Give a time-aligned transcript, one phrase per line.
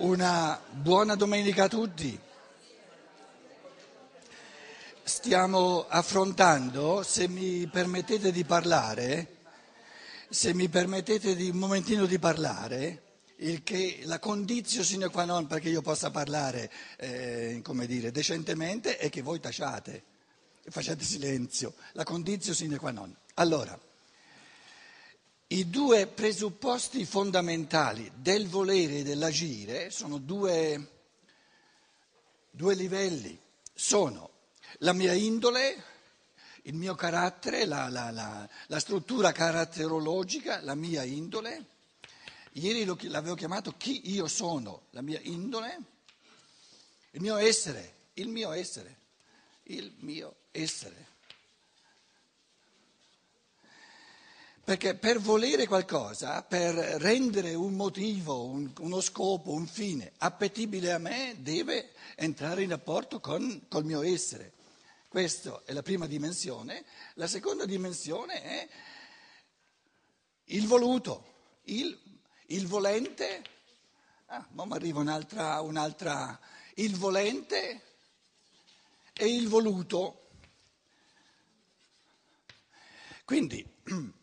[0.00, 2.18] Una buona domenica a tutti.
[5.02, 9.36] Stiamo affrontando, se mi permettete di parlare,
[10.30, 13.02] se mi permettete di un momentino di parlare,
[13.62, 19.20] che, la condizio sine qua non perché io possa parlare, eh, dire, decentemente è che
[19.20, 20.02] voi tacciate,
[20.62, 23.14] facciate silenzio, la condizio sine qua non.
[23.34, 23.78] Allora,
[25.52, 30.88] i due presupposti fondamentali del volere e dell'agire sono due,
[32.50, 33.36] due livelli,
[33.74, 34.30] sono
[34.78, 35.84] la mia indole,
[36.62, 41.66] il mio carattere, la, la, la, la struttura caratterologica, la mia indole.
[42.52, 45.78] Ieri lo, l'avevo chiamato chi io sono, la mia indole,
[47.10, 48.98] il mio essere, il mio essere,
[49.64, 51.09] il mio essere.
[54.70, 60.98] Perché per volere qualcosa, per rendere un motivo, un, uno scopo, un fine appetibile a
[60.98, 64.52] me, deve entrare in rapporto con col mio essere.
[65.08, 66.84] Questa è la prima dimensione.
[67.14, 68.68] La seconda dimensione è
[70.44, 73.42] il voluto, il, il volente.
[74.26, 76.38] Ah, ma mi arriva un'altra, un'altra.
[76.74, 77.82] Il volente
[79.14, 80.28] e il voluto.
[83.24, 83.68] Quindi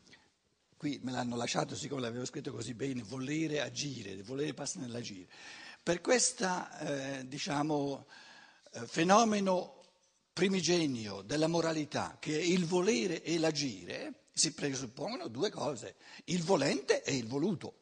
[0.78, 5.28] qui me l'hanno lasciato, siccome l'avevo scritto così bene, volere agire, volere passa nell'agire.
[5.82, 8.06] Per questo eh, diciamo,
[8.72, 9.84] eh, fenomeno
[10.32, 17.04] primigenio della moralità, che è il volere e l'agire, si presuppongono due cose, il volente
[17.04, 17.74] e il voluto.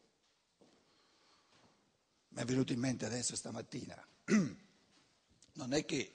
[2.30, 4.08] Mi è venuto in mente adesso stamattina.
[5.58, 6.12] Non è che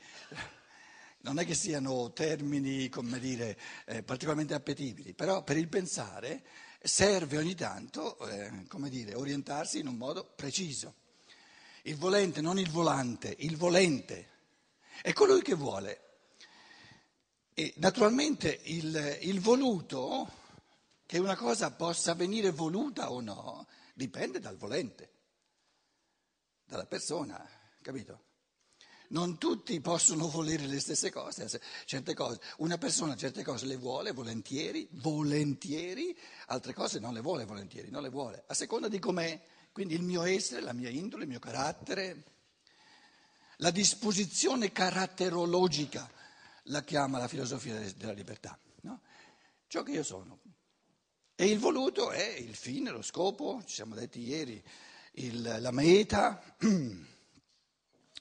[1.23, 6.43] non è che siano termini, come dire, eh, particolarmente appetibili, però per il pensare
[6.83, 10.95] serve ogni tanto, eh, come dire, orientarsi in un modo preciso.
[11.83, 14.29] Il volente, non il volante, il volente
[15.03, 16.09] è colui che vuole.
[17.55, 20.31] E naturalmente il, il voluto,
[21.05, 25.13] che una cosa possa venire voluta o no, dipende dal volente,
[26.65, 27.47] dalla persona,
[27.83, 28.29] capito?
[29.11, 32.41] Non tutti possono volere le stesse cose, certe cose.
[32.59, 36.17] Una persona certe cose le vuole volentieri, volentieri,
[36.47, 39.41] altre cose non le vuole volentieri, non le vuole, a seconda di com'è.
[39.73, 42.25] Quindi il mio essere, la mia indole, il mio carattere,
[43.57, 46.19] la disposizione caratterologica
[46.65, 49.01] la chiama la filosofia della libertà, no?
[49.67, 50.41] ciò che io sono.
[51.35, 54.63] E il voluto è il fine, lo scopo, ci siamo detti ieri,
[55.13, 56.43] il, la meta.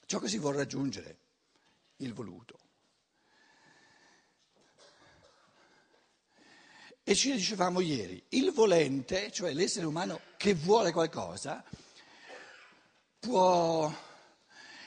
[0.09, 1.19] ciò che si vuole raggiungere,
[1.97, 2.57] il voluto.
[7.03, 11.63] E ci dicevamo ieri, il volente, cioè l'essere umano che vuole qualcosa,
[13.19, 13.93] può...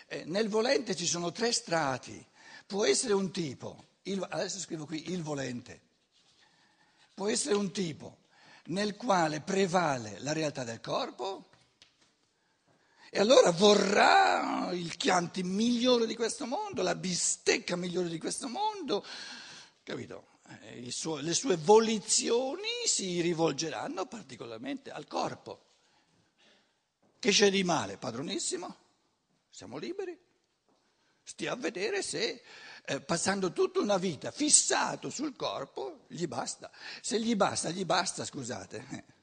[0.09, 2.27] Eh, nel volente ci sono tre strati,
[2.67, 5.81] può essere un tipo, il, adesso scrivo qui il volente,
[7.15, 8.23] può essere un tipo
[8.67, 11.42] nel quale prevale la realtà del corpo,
[13.15, 19.05] e allora vorrà il Chianti migliore di questo mondo, la bistecca migliore di questo mondo,
[19.83, 20.29] capito?
[20.63, 25.63] Eh, suo, le sue volizioni si rivolgeranno particolarmente al corpo.
[27.19, 28.75] Che c'è di male, padronissimo?
[29.51, 30.19] Siamo liberi.
[31.23, 32.43] Stia a vedere se
[32.83, 36.71] eh, passando tutta una vita fissato sul corpo gli basta.
[37.03, 39.21] Se gli basta, gli basta, scusate.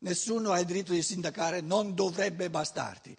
[0.00, 3.16] Nessuno ha il diritto di sindacare, non dovrebbe bastarti.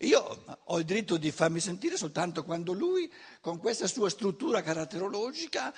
[0.00, 3.10] Io ho il diritto di farmi sentire soltanto quando lui,
[3.40, 5.74] con questa sua struttura caratterologica,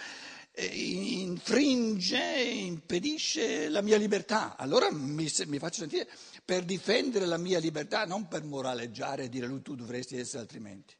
[0.53, 4.57] eh, infringe, impedisce la mia libertà.
[4.57, 6.09] Allora mi, mi, faccio sentire
[6.45, 10.95] per difendere la mia libertà, non per moraleggiare e dire lui tu dovresti essere altrimenti.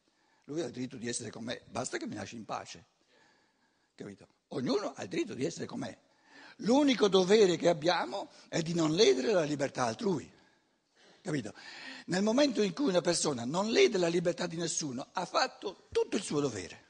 [0.45, 2.85] Lui ha il diritto di essere con me, basta che mi lasci in pace.
[3.95, 4.27] Capito?
[4.49, 5.97] Ognuno ha il diritto di essere con me.
[6.57, 10.31] L'unico dovere che abbiamo è di non ledere la libertà altrui.
[11.21, 11.53] Capito?
[12.07, 16.17] Nel momento in cui una persona non lede la libertà di nessuno, ha fatto tutto
[16.17, 16.81] il suo dovere.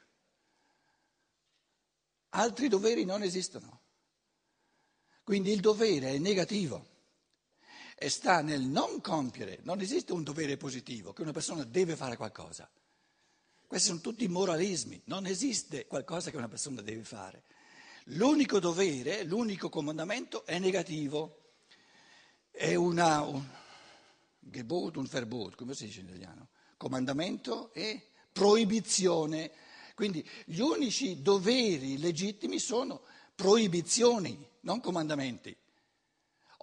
[2.29, 3.81] Altri doveri non esistono.
[5.23, 6.87] Quindi il dovere è negativo
[7.95, 9.59] e sta nel non compiere.
[9.63, 12.69] Non esiste un dovere positivo, che una persona deve fare qualcosa.
[13.65, 17.43] Questi sono tutti moralismi, non esiste qualcosa che una persona deve fare.
[18.07, 21.51] L'unico dovere, l'unico comandamento è negativo,
[22.51, 23.43] è una, un
[24.39, 26.49] gebot, un verbot, come si dice in italiano?
[26.75, 29.51] Comandamento e proibizione.
[29.95, 33.01] Quindi gli unici doveri legittimi sono
[33.35, 35.55] proibizioni, non comandamenti.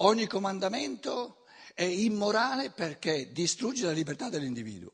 [0.03, 1.45] Ogni comandamento
[1.75, 4.93] è immorale perché distrugge la libertà dell'individuo.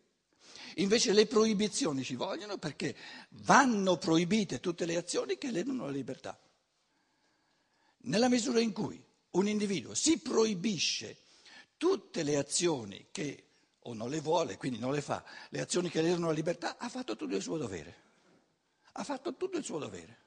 [0.78, 2.94] Invece le proibizioni ci vogliono perché
[3.30, 6.38] vanno proibite tutte le azioni che ledono la libertà.
[7.98, 11.18] Nella misura in cui un individuo si proibisce
[11.76, 13.42] tutte le azioni che
[13.86, 16.88] o non le vuole, quindi non le fa, le azioni che ledono la libertà, ha
[16.88, 18.04] fatto tutto il suo dovere.
[18.92, 20.24] Ha fatto tutto il suo dovere.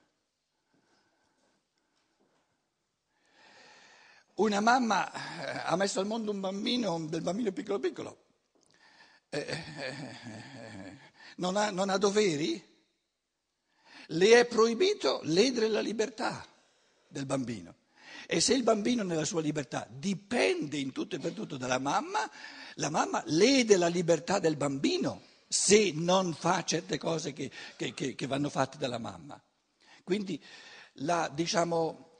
[4.35, 8.28] Una mamma eh, ha messo al mondo un bambino, un bambino piccolo piccolo,
[9.29, 10.97] eh, eh,
[11.37, 12.63] non, ha, non ha doveri?
[14.07, 16.45] Le è proibito ledere la libertà
[17.07, 17.75] del bambino.
[18.27, 22.29] E se il bambino nella sua libertà dipende in tutto e per tutto dalla mamma,
[22.75, 28.13] la mamma lede la libertà del bambino se non fa certe cose che, che, che,
[28.13, 29.41] che vanno fatte dalla mamma.
[30.03, 30.41] Quindi
[30.93, 32.17] la, diciamo,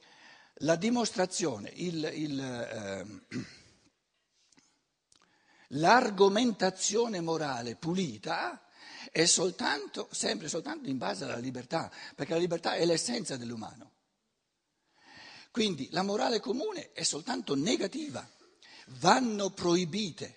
[0.62, 3.06] la dimostrazione, il, il, eh,
[5.70, 8.64] l'argomentazione morale pulita
[9.10, 13.92] è soltanto, sempre soltanto in base alla libertà, perché la libertà è l'essenza dell'umano.
[15.50, 18.28] Quindi la morale comune è soltanto negativa,
[19.00, 20.36] vanno proibite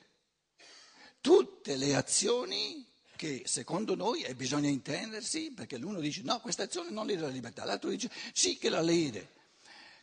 [1.22, 2.86] tutte le azioni
[3.16, 7.64] che secondo noi bisogna intendersi, perché l'uno dice no, questa azione non lede la libertà,
[7.64, 9.34] l'altro dice sì che la lede.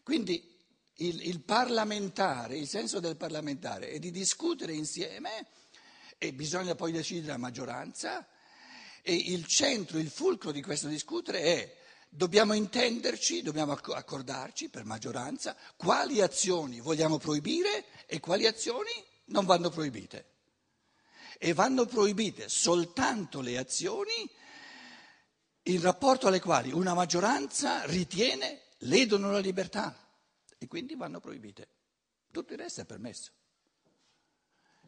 [0.02, 0.49] Quindi
[1.00, 5.46] il, il parlamentare, il senso del parlamentare è di discutere insieme
[6.18, 8.26] e bisogna poi decidere la maggioranza
[9.02, 11.78] e il centro, il fulcro di questo discutere è
[12.12, 18.90] Dobbiamo intenderci, dobbiamo accordarci per maggioranza quali azioni vogliamo proibire e quali azioni
[19.26, 20.24] non vanno proibite.
[21.38, 24.28] E vanno proibite soltanto le azioni
[25.62, 30.09] in rapporto alle quali una maggioranza ritiene ledono la libertà
[30.62, 31.66] e quindi vanno proibite.
[32.30, 33.30] Tutto il resto è permesso.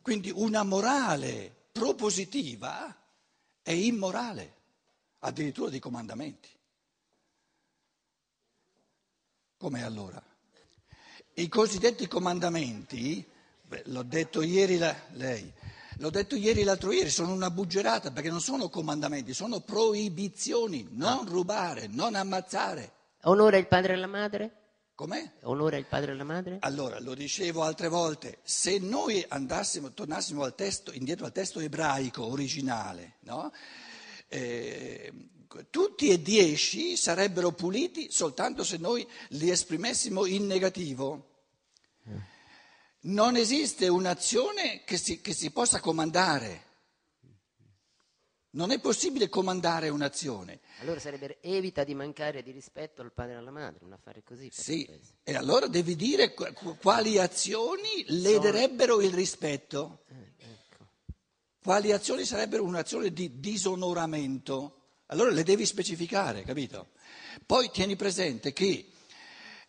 [0.02, 2.94] Quindi una morale propositiva
[3.62, 4.54] è immorale,
[5.20, 6.50] addirittura di comandamenti.
[9.56, 10.22] Come allora?
[11.34, 13.26] I cosiddetti comandamenti,
[13.62, 15.50] beh, l'ho detto ieri la, lei,
[15.96, 21.26] l'ho detto ieri l'altro ieri, sono una buggerata perché non sono comandamenti, sono proibizioni, non
[21.26, 22.92] rubare, non ammazzare.
[23.22, 24.61] Onora il padre e la madre?
[24.94, 25.32] Com'è?
[25.42, 26.58] Onora il padre e la madre?
[26.60, 32.24] Allora, lo dicevo altre volte, se noi andassimo, tornassimo al testo, indietro al testo ebraico
[32.24, 33.50] originale, no?
[34.28, 35.12] eh,
[35.68, 41.28] tutti e dieci sarebbero puliti soltanto se noi li esprimessimo in negativo.
[43.04, 46.70] Non esiste un'azione che si, che si possa comandare.
[48.54, 50.60] Non è possibile comandare un'azione.
[50.80, 54.50] Allora sarebbe evita di mancare di rispetto al padre e alla madre, un affare così.
[54.52, 54.86] Sì,
[55.22, 60.00] e allora devi dire quali azioni lederebbero il rispetto.
[60.08, 60.86] Eh, ecco.
[61.62, 64.80] Quali azioni sarebbero un'azione di disonoramento.
[65.06, 66.88] Allora le devi specificare, capito?
[67.46, 68.86] Poi tieni presente che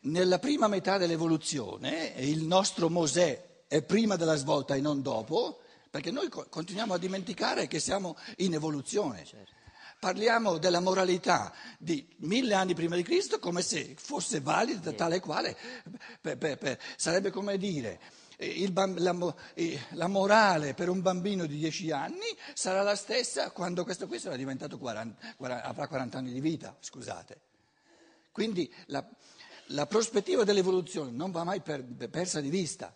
[0.01, 5.61] nella prima metà dell'evoluzione il nostro Mosè è prima della svolta e non dopo,
[5.93, 9.23] perché noi continuiamo a dimenticare che siamo in evoluzione.
[9.25, 9.51] Certo.
[9.99, 15.19] Parliamo della moralità di mille anni prima di Cristo come se fosse valida tale e
[15.19, 15.55] quale,
[16.19, 17.99] per, per, per, sarebbe come dire
[18.37, 19.35] il, la,
[19.89, 24.35] la, morale per un bambino di 10 anni sarà la stessa quando questo qui sarà
[24.35, 27.39] diventato 40, 40, avrà 40 anni di vita, scusate.
[28.31, 29.07] Quindi la,
[29.67, 32.95] la prospettiva dell'evoluzione non va mai per, persa di vista.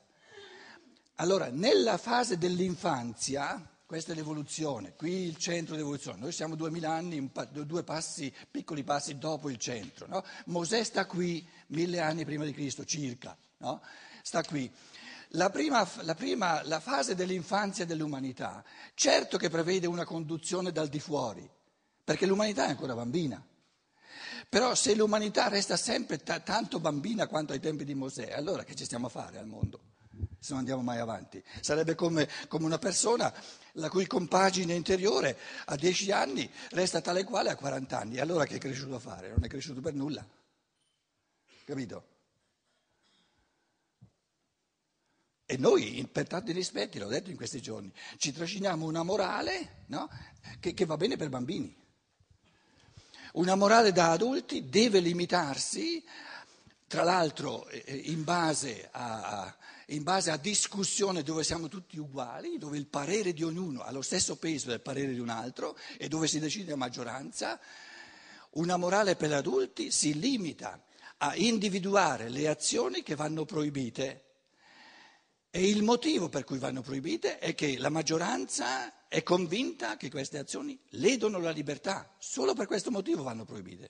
[1.19, 7.31] Allora, nella fase dell'infanzia, questa è l'evoluzione, qui il centro dell'evoluzione, noi siamo duemila anni,
[7.65, 10.05] due passi, piccoli passi dopo il centro.
[10.05, 10.23] No?
[10.45, 13.81] Mosè sta qui mille anni prima di Cristo, circa, no?
[14.21, 14.71] sta qui.
[15.29, 20.99] La, prima, la, prima, la fase dell'infanzia dell'umanità, certo che prevede una conduzione dal di
[20.99, 21.49] fuori,
[22.03, 23.43] perché l'umanità è ancora bambina.
[24.49, 28.75] Però se l'umanità resta sempre t- tanto bambina quanto ai tempi di Mosè, allora che
[28.75, 29.95] ci stiamo a fare al mondo?
[30.39, 31.43] Se non andiamo mai avanti.
[31.61, 33.33] Sarebbe come, come una persona
[33.73, 38.19] la cui compagine interiore a 10 anni resta tale quale a 40 anni.
[38.19, 39.29] Allora che è cresciuto a fare?
[39.29, 40.25] Non è cresciuto per nulla.
[41.65, 42.15] Capito?
[45.49, 50.09] E noi, per tanti rispetti, l'ho detto in questi giorni, ci trasciniamo una morale no?
[50.59, 51.73] che, che va bene per bambini.
[53.33, 56.03] Una morale da adulti deve limitarsi,
[56.87, 59.55] tra l'altro eh, eh, in base, a,
[59.87, 64.01] in base, a, discussione dove siamo tutti uguali, dove il parere di ognuno ha lo
[64.01, 67.59] stesso peso del parere di un altro e dove si decide a maggioranza,
[68.51, 70.83] una morale per adulti si limita
[71.17, 74.23] a individuare le azioni che vanno proibite
[75.49, 80.37] E il motivo per cui vanno proibite è che la maggioranza è convinta che queste
[80.37, 82.13] azioni ledono la libertà.
[82.19, 83.89] Solo per questo motivo vanno proibite.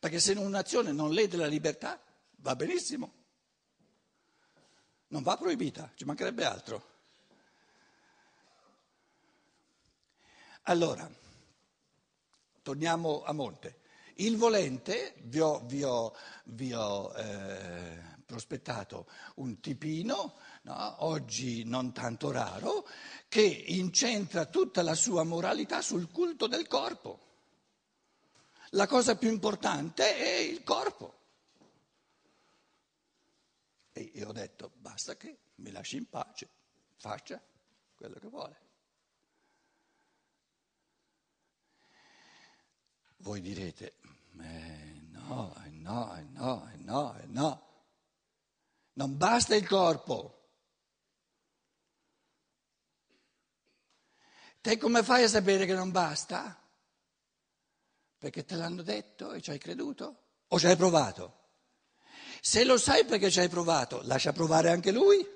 [0.00, 2.02] Perché se un'azione non lede la libertà,
[2.38, 3.23] va benissimo.
[5.08, 6.92] Non va proibita, ci mancherebbe altro.
[10.62, 11.10] Allora,
[12.62, 13.80] torniamo a monte.
[14.16, 19.06] Il volente, vi ho, vi ho, vi ho eh, prospettato
[19.36, 21.04] un tipino, no?
[21.04, 22.86] oggi non tanto raro,
[23.28, 27.20] che incentra tutta la sua moralità sul culto del corpo.
[28.70, 31.23] La cosa più importante è il corpo.
[33.96, 36.48] E io ho detto, basta che mi lasci in pace,
[36.96, 37.40] faccia
[37.94, 38.60] quello che vuole.
[43.18, 44.00] Voi direte,
[44.40, 47.68] eh, no, eh, no, eh, no, eh, no, no.
[48.94, 50.42] Non basta il corpo.
[54.60, 56.60] Te come fai a sapere che non basta?
[58.18, 60.22] Perché te l'hanno detto e ci hai creduto?
[60.48, 61.42] O ci hai provato?
[62.46, 65.26] Se lo sai perché ci hai provato, lascia provare anche lui.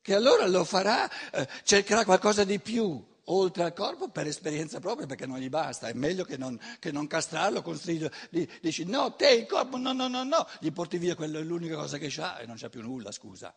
[0.00, 5.06] Che allora lo farà, eh, cercherà qualcosa di più oltre al corpo per esperienza propria,
[5.06, 8.16] perché non gli basta, è meglio che non, che non castrarlo, costringerlo,
[8.62, 11.76] dici no, te il corpo, no, no, no, no, gli porti via, quella è l'unica
[11.76, 13.54] cosa che c'ha e non c'ha più nulla, scusa.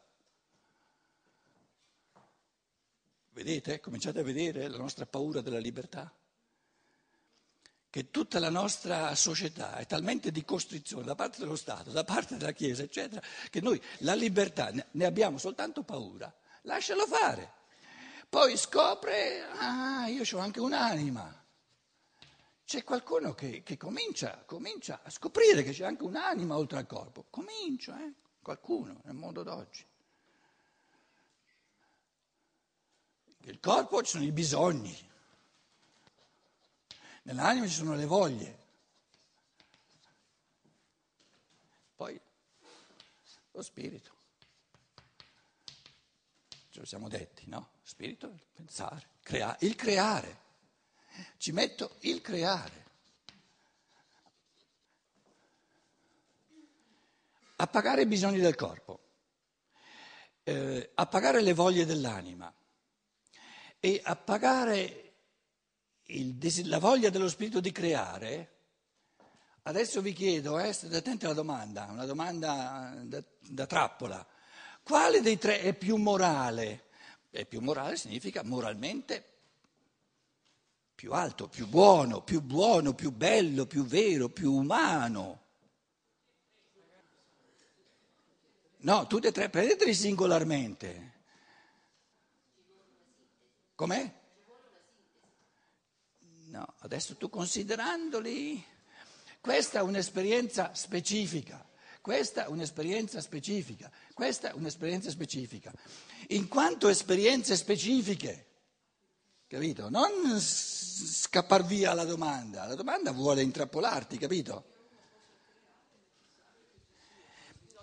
[3.30, 3.80] Vedete?
[3.80, 6.14] Cominciate a vedere la nostra paura della libertà?
[7.92, 12.38] Che tutta la nostra società è talmente di costrizione da parte dello Stato, da parte
[12.38, 16.32] della Chiesa, eccetera, che noi la libertà ne abbiamo soltanto paura.
[16.64, 17.54] Lascialo fare.
[18.30, 21.36] Poi scopre, ah, io ho anche un'anima.
[22.64, 27.26] C'è qualcuno che, che comincia, comincia, a scoprire che c'è anche un'anima oltre al corpo.
[27.32, 28.14] Comincia, eh?
[28.44, 29.84] qualcuno nel mondo d'oggi.
[33.40, 34.96] Nel corpo ci sono i bisogni,
[37.24, 38.58] nell'anima ci sono le voglie.
[41.96, 42.20] Poi
[43.52, 44.18] lo spirito.
[46.70, 47.72] Ce lo siamo detti, no?
[47.84, 50.48] Spirito, il pensare, crea- il creare.
[51.38, 52.88] Ci metto il creare.
[57.58, 59.02] Appagare i bisogni del corpo,
[60.44, 62.54] eh, appagare le voglie dell'anima
[63.82, 65.09] e appagare
[66.10, 68.56] il, la voglia dello spirito di creare.
[69.64, 74.26] Adesso vi chiedo, eh, state attenti alla domanda, una domanda da, da trappola.
[74.82, 76.86] Quale dei tre è più morale?
[77.30, 79.24] E più morale significa moralmente
[80.96, 85.44] più alto, più buono, più buono, più bello, più vero, più umano.
[88.82, 91.14] No, tutti e tre, prendeteli singolarmente.
[93.76, 94.19] Com'è?
[96.60, 98.62] No, adesso tu considerandoli,
[99.40, 101.66] questa è un'esperienza specifica.
[102.02, 105.72] Questa è un'esperienza specifica, questa è un'esperienza specifica.
[106.30, 108.48] In quanto esperienze specifiche,
[109.48, 109.90] capito?
[109.90, 114.66] Non scappar via la domanda, la domanda vuole intrappolarti, capito?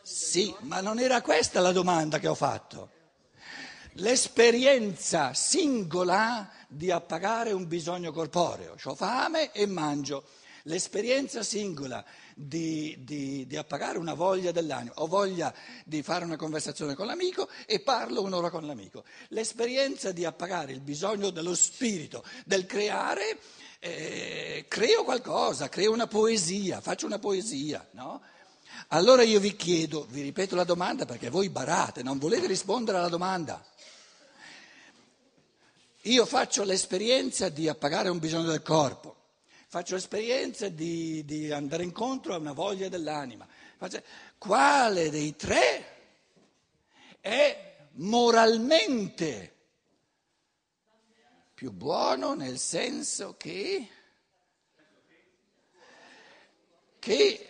[0.02, 2.90] Sì, ma non era questa la domanda che ho fatto.
[3.92, 8.76] L'esperienza singola di appagare un bisogno corporeo.
[8.84, 10.24] Ho fame e mangio
[10.66, 12.04] l'esperienza singola
[12.34, 15.52] di, di, di, appagare una voglia dell'animo, ho voglia
[15.84, 19.04] di fare una conversazione con l'amico e parlo un'ora con l'amico.
[19.28, 23.38] L'esperienza di appagare il bisogno dello spirito, del creare,
[23.78, 28.20] eh, creo qualcosa, creo una poesia, faccio una poesia, no?
[28.88, 33.08] Allora io vi chiedo, vi ripeto la domanda perché voi barate, non volete rispondere alla
[33.08, 33.64] domanda.
[36.06, 39.14] Io faccio l'esperienza di appagare un bisogno del corpo
[39.68, 43.46] faccio esperienza di, di, andare incontro a una voglia dell'anima.
[44.38, 45.96] Quale dei tre
[47.20, 49.54] è moralmente
[51.52, 53.88] più buono nel senso che,
[56.98, 57.48] che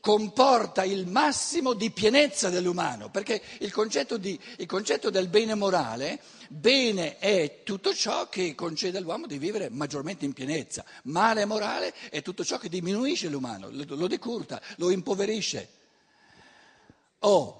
[0.00, 6.20] comporta il massimo di pienezza dell'umano, perché il concetto, di, il concetto, del bene morale,
[6.48, 12.22] bene è tutto ciò che concede all'uomo di vivere maggiormente in pienezza, male morale è
[12.22, 15.68] tutto ciò che diminuisce l'umano, lo, decurta, lo impoverisce.
[17.20, 17.58] Oh,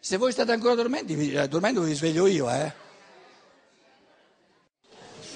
[0.00, 2.72] se voi state ancora dormendo, eh, dormendo vi sveglio io, eh?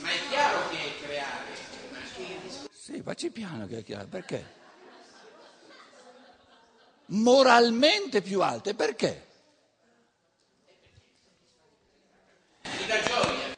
[0.00, 1.50] Ma è chiaro che è creare.
[2.72, 4.60] Sì, facci piano che è chiaro, perché?
[7.12, 8.74] Moralmente più alte.
[8.74, 9.26] Perché?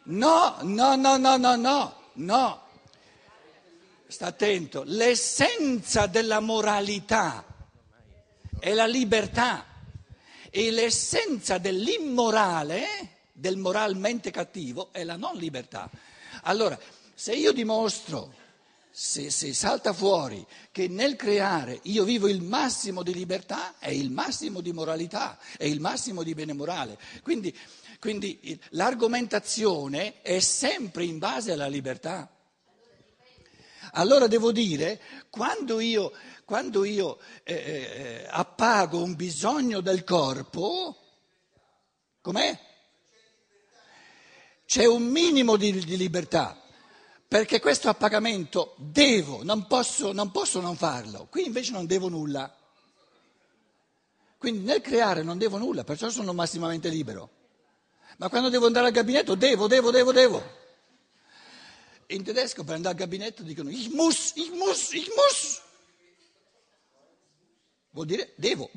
[0.05, 2.63] No, no, no, no, no, no, no.
[4.07, 7.45] Sta attento, l'essenza della moralità
[8.61, 9.65] è la libertà
[10.51, 12.87] e l'essenza dell'immorale,
[13.33, 15.91] del moralmente cattivo, è la non libertà.
[16.43, 16.79] Allora,
[17.15, 18.33] se io dimostro,
[18.97, 24.13] se, se salta fuori che nel creare io vivo il massimo di libertà, è il
[24.13, 26.97] massimo di moralità, è il massimo di bene morale.
[27.25, 27.53] Quindi,
[27.99, 32.31] quindi l'argomentazione è sempre in base alla libertà.
[33.95, 36.13] Allora devo dire, quando io,
[36.45, 40.97] quando io eh, eh, appago un bisogno del corpo,
[42.21, 42.57] com'è?
[44.65, 46.64] C'è un minimo di, di libertà,
[47.35, 51.27] perché questo appagamento devo, non posso, non posso non farlo.
[51.29, 52.57] Qui invece non devo nulla.
[54.39, 57.29] Quindi nel creare non devo nulla, perciò sono massimamente libero.
[58.19, 60.43] Ma quando devo andare al gabinetto devo, devo, devo, devo.
[62.07, 65.61] In tedesco per andare al gabinetto dicono ich muss, ich muss, ich muss.
[67.91, 68.71] Vuol dire devo,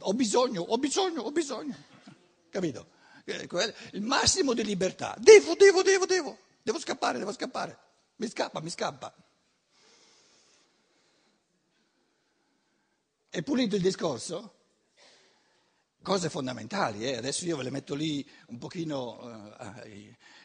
[0.00, 1.76] ho bisogno, ho bisogno, ho bisogno.
[2.50, 2.84] Capito?
[3.92, 5.14] Il massimo di libertà.
[5.20, 6.36] Devo, devo, devo, devo.
[6.64, 7.90] Devo scappare, devo scappare.
[8.16, 9.14] Mi scappa, mi scappa.
[13.28, 14.58] È pulito il discorso?
[16.02, 17.16] Cose fondamentali, eh?
[17.16, 19.88] adesso io ve le metto lì un pochino uh,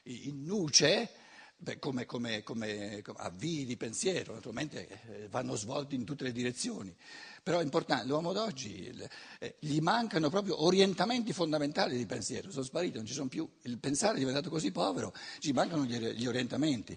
[0.03, 1.25] in nuce
[1.59, 6.31] Beh, come, come, come, come, avvii di pensiero, naturalmente eh, vanno svolti in tutte le
[6.31, 6.95] direzioni,
[7.41, 8.93] però è importante, l'uomo d'oggi
[9.39, 13.79] eh, gli mancano proprio orientamenti fondamentali di pensiero, sono spariti, non ci sono più, il
[13.79, 16.95] pensare è diventato così povero, ci mancano gli, gli orientamenti.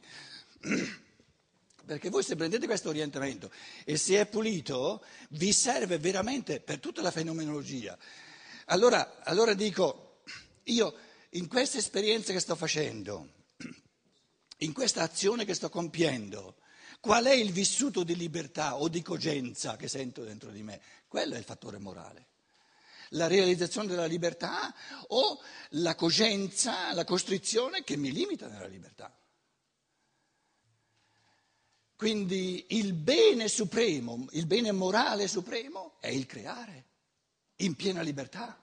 [1.86, 3.50] Perché voi se prendete questo orientamento
[3.84, 7.98] e se è pulito, vi serve veramente per tutta la fenomenologia.
[8.66, 10.22] Allora, allora dico,
[10.64, 10.94] io
[11.30, 13.32] in queste esperienze che sto facendo,
[14.58, 16.56] in questa azione che sto compiendo,
[17.00, 20.80] qual è il vissuto di libertà o di cogenza che sento dentro di me?
[21.08, 22.26] Quello è il fattore morale.
[23.14, 24.72] La realizzazione della libertà
[25.08, 29.12] o la cogenza, la costrizione che mi limita nella libertà.
[32.00, 36.86] Quindi il bene supremo, il bene morale supremo è il creare
[37.56, 38.58] in piena libertà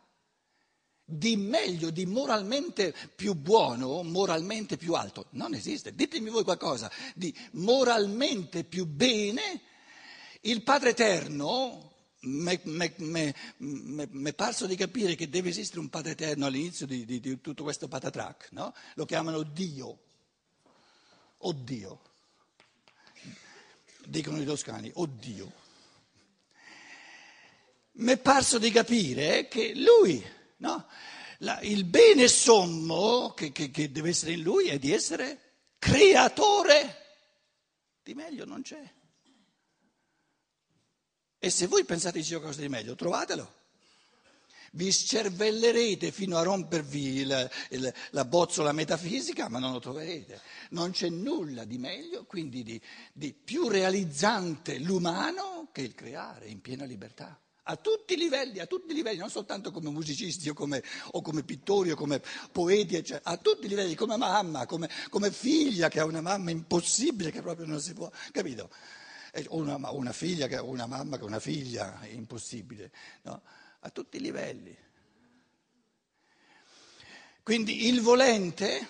[1.06, 5.28] di meglio, di moralmente più buono, moralmente più alto.
[5.34, 5.93] Non esiste.
[5.93, 9.62] Ditemi voi qualcosa di moralmente più bene.
[10.41, 12.60] Il Padre Eterno, mi
[14.23, 17.62] è parso di capire che deve esistere un Padre Eterno all'inizio di, di, di tutto
[17.62, 18.73] questo patatrac, no?
[18.95, 20.00] Lo chiamano Dio.
[21.38, 22.02] Oddio.
[24.08, 25.52] Dicono i toscani, oddio.
[28.00, 30.88] Mi è parso di capire che lui No?
[31.39, 35.39] La, il bene sommo che, che, che deve essere in lui è di essere
[35.78, 37.06] creatore.
[38.02, 38.96] Di meglio non c'è.
[41.39, 43.57] E se voi pensate sia qualcosa di meglio, trovatelo.
[44.73, 50.41] Vi scervellerete fino a rompervi il, la bozzola metafisica, ma non lo troverete.
[50.71, 52.82] Non c'è nulla di meglio, quindi di,
[53.13, 58.65] di più realizzante l'umano che il creare in piena libertà a tutti i livelli, a
[58.65, 62.95] tutti i livelli, non soltanto come musicisti o come, o come pittori o come poeti,
[62.95, 67.32] eccetera, a tutti i livelli, come mamma, come, come, figlia che ha una mamma impossibile
[67.32, 68.69] che proprio non si può, capito?
[69.49, 72.91] Una, una figlia che ha una mamma che ha una figlia impossibile,
[73.23, 73.41] no?
[73.79, 74.75] A tutti i livelli.
[77.43, 78.87] Quindi il volente,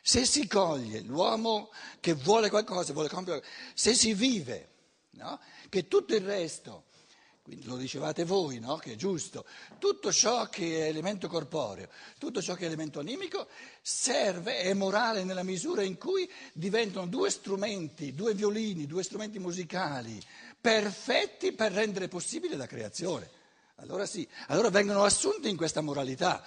[0.00, 4.68] se si coglie l'uomo che vuole qualcosa, vuole compiere, se si vive,
[5.10, 5.38] no?
[5.68, 6.84] che tutto il resto
[7.44, 8.76] quindi lo dicevate voi, no?
[8.78, 9.44] Che è giusto.
[9.78, 13.48] Tutto ciò che è elemento corporeo, tutto ciò che è elemento animico
[13.82, 20.18] serve, è morale nella misura in cui diventano due strumenti, due violini, due strumenti musicali
[20.58, 23.28] perfetti per rendere possibile la creazione.
[23.76, 26.42] Allora sì, allora vengono assunti in questa moralità.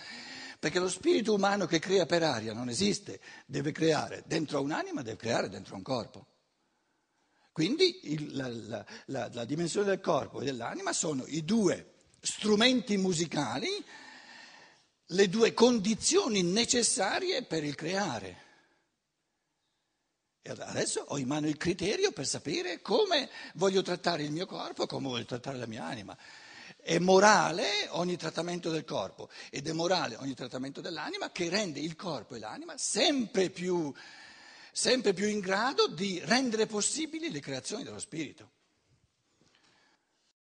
[0.60, 5.18] Perché lo spirito umano che crea per aria non esiste, deve creare dentro un'anima, deve
[5.18, 6.26] creare dentro un corpo.
[7.52, 13.68] Quindi il, la, la, la dimensione del corpo e dell'anima sono i due strumenti musicali,
[15.08, 18.46] le due condizioni necessarie per il creare.
[20.42, 24.86] E adesso ho in mano il criterio per sapere come voglio trattare il mio corpo,
[24.86, 26.18] come voglio trattare la mia anima.
[26.88, 31.97] È morale ogni trattamento del corpo ed è morale ogni trattamento dell'anima che rende il
[31.97, 33.93] corpo e l'anima sempre più
[34.71, 38.52] sempre più in grado di rendere possibili le creazioni dello Spirito.